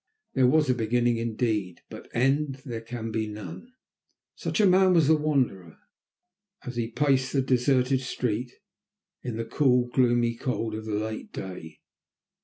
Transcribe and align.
There 0.33 0.47
was 0.47 0.67
a 0.67 0.73
beginning 0.73 1.17
indeed, 1.17 1.81
but 1.87 2.09
end 2.11 2.63
there 2.65 2.81
can 2.81 3.11
be 3.11 3.27
none. 3.27 3.71
Such 4.33 4.59
a 4.59 4.65
man 4.65 4.93
was 4.93 5.07
the 5.07 5.15
Wanderer, 5.15 5.77
as 6.63 6.75
he 6.75 6.87
paced 6.89 7.33
the 7.33 7.41
deserted 7.43 8.01
street 8.01 8.51
in 9.21 9.37
the 9.37 9.45
cruel, 9.45 9.89
gloomy 9.93 10.33
cold 10.35 10.73
of 10.73 10.85
the 10.85 10.95
late 10.95 11.31
day. 11.31 11.81